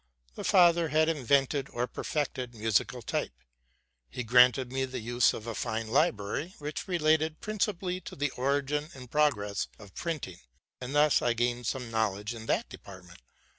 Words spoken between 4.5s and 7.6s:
me the use of a fine library, which related prin